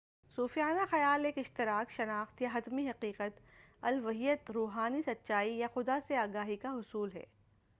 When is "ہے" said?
7.13-7.23